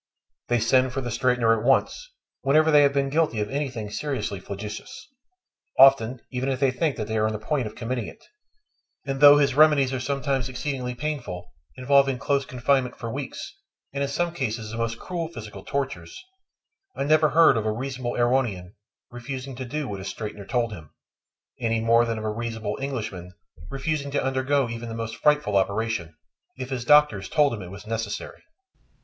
They 0.47 0.59
send 0.59 0.93
for 0.93 1.01
the 1.01 1.11
straightener 1.11 1.55
at 1.55 1.63
once 1.63 2.09
whenever 2.41 2.71
they 2.71 2.81
have 2.81 2.91
been 2.91 3.09
guilty 3.11 3.39
of 3.39 3.51
anything 3.51 3.91
seriously 3.91 4.39
flagitious—often 4.39 6.21
even 6.31 6.49
if 6.49 6.59
they 6.59 6.71
think 6.71 6.95
that 6.95 7.05
they 7.07 7.17
are 7.17 7.27
on 7.27 7.33
the 7.33 7.37
point 7.37 7.67
of 7.67 7.75
committing 7.75 8.07
it; 8.07 8.25
and 9.05 9.19
though 9.21 9.37
his 9.37 9.53
remedies 9.53 9.93
are 9.93 9.99
sometimes 9.99 10.49
exceedingly 10.49 10.95
painful, 10.95 11.53
involving 11.75 12.17
close 12.17 12.45
confinement 12.47 12.95
for 12.97 13.11
weeks, 13.13 13.53
and 13.93 14.01
in 14.01 14.09
some 14.09 14.33
cases 14.33 14.71
the 14.71 14.77
most 14.77 14.97
cruel 14.97 15.27
physical 15.27 15.63
tortures, 15.63 16.19
I 16.95 17.03
never 17.03 17.29
heard 17.29 17.55
of 17.55 17.67
a 17.67 17.71
reasonable 17.71 18.15
Erewhonian 18.15 18.73
refusing 19.11 19.55
to 19.57 19.65
do 19.65 19.87
what 19.87 19.99
his 19.99 20.11
straightener 20.11 20.49
told 20.49 20.71
him, 20.73 20.89
any 21.59 21.79
more 21.79 22.05
than 22.05 22.17
of 22.17 22.23
a 22.23 22.31
reasonable 22.31 22.75
Englishman 22.81 23.35
refusing 23.69 24.09
to 24.09 24.23
undergo 24.23 24.67
even 24.67 24.89
the 24.89 24.95
most 24.95 25.17
frightful 25.17 25.55
operation, 25.55 26.15
if 26.57 26.71
his 26.71 26.85
doctors 26.85 27.29
told 27.29 27.53
him 27.53 27.61
it 27.61 27.69
was 27.69 27.85
necessary. 27.85 28.41